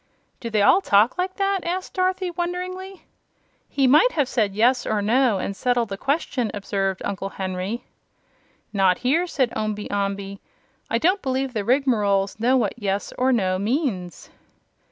"Do 0.39 0.49
they 0.49 0.63
all 0.63 0.81
talk 0.81 1.19
like 1.19 1.35
that?" 1.35 1.59
asked 1.63 1.93
Dorothy, 1.93 2.31
wonderingly. 2.31 3.05
"He 3.69 3.85
might 3.85 4.13
have 4.13 4.27
said 4.27 4.55
'yes' 4.55 4.87
or 4.87 4.99
'no' 4.99 5.37
and 5.37 5.55
settled 5.55 5.89
the 5.89 5.95
question," 5.99 6.49
observed 6.55 7.03
Uncle 7.05 7.29
Henry. 7.29 7.83
"Not 8.73 8.97
here," 9.05 9.27
said 9.27 9.53
Omby 9.55 9.91
Amby. 9.91 10.39
"I 10.89 10.97
don't 10.97 11.21
believe 11.21 11.53
the 11.53 11.63
Rigmaroles 11.63 12.39
know 12.39 12.57
what 12.57 12.73
'yes' 12.77 13.13
or 13.19 13.31
'no' 13.31 13.59
means." 13.59 14.31